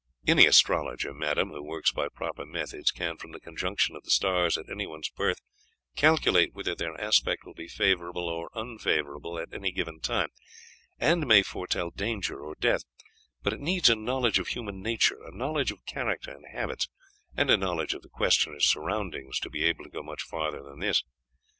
"'Any 0.25 0.47
astrologer, 0.47 1.13
madame, 1.13 1.49
who 1.51 1.61
works 1.61 1.91
by 1.91 2.07
proper 2.09 2.43
methods 2.43 2.89
can, 2.89 3.17
from 3.17 3.33
the 3.33 3.39
conjunction 3.39 3.95
of 3.95 4.01
the 4.03 4.09
stars 4.09 4.57
at 4.57 4.67
anyone's 4.67 5.09
birth, 5.09 5.37
calculate 5.95 6.55
whether 6.55 6.73
their 6.73 6.99
aspect 6.99 7.45
will 7.45 7.53
be 7.53 7.67
favourable 7.67 8.27
or 8.27 8.49
unfavourable 8.55 9.37
at 9.37 9.53
any 9.53 9.71
given 9.71 9.99
time, 9.99 10.29
and 10.97 11.27
may 11.27 11.43
foretell 11.43 11.91
danger 11.91 12.39
or 12.41 12.55
death; 12.55 12.81
but 13.43 13.53
it 13.53 13.59
needs 13.59 13.91
a 13.91 13.95
knowledge 13.95 14.39
of 14.39 14.47
human 14.47 14.81
nature, 14.81 15.19
a 15.23 15.29
knowledge 15.37 15.69
of 15.69 15.85
character 15.85 16.31
and 16.31 16.45
habits, 16.51 16.89
and 17.37 17.51
a 17.51 17.55
knowledge 17.57 17.93
of 17.93 18.01
the 18.01 18.09
questioner's 18.09 18.65
surroundings 18.65 19.39
to 19.39 19.51
be 19.51 19.63
able 19.65 19.83
to 19.83 19.91
go 19.91 20.01
much 20.01 20.23
farther 20.23 20.63
than 20.63 20.79
this. 20.79 21.03